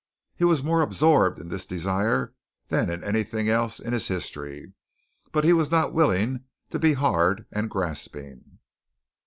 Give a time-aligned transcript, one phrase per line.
[0.35, 2.33] He was more absorbed in this desire
[2.69, 4.73] than in anything else in his history,
[5.31, 8.57] but he was not willing to be hard and grasping.